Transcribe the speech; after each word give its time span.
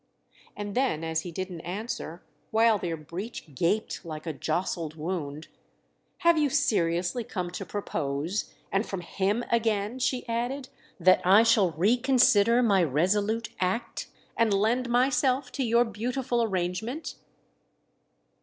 And 0.57 0.73
then 0.73 1.03
as 1.03 1.21
he 1.21 1.31
didn't 1.31 1.61
answer, 1.61 2.23
while 2.49 2.79
their 2.79 2.97
breach 2.97 3.53
gaped 3.53 4.03
like 4.03 4.25
a 4.25 4.33
jostled 4.33 4.95
wound, 4.95 5.47
"Have 6.25 6.39
you 6.39 6.49
seriously 6.49 7.23
come 7.23 7.51
to 7.51 7.67
propose—and 7.67 8.87
from 8.87 9.01
him 9.01 9.45
again," 9.51 9.99
she 9.99 10.27
added—"that 10.27 11.21
I 11.23 11.43
shall 11.43 11.69
reconsider 11.73 12.63
my 12.63 12.81
resolute 12.83 13.49
act 13.59 14.07
and 14.35 14.51
lend 14.55 14.89
myself 14.89 15.51
to 15.51 15.63
your 15.63 15.85
beautiful 15.85 16.41
arrangement?" 16.41 17.13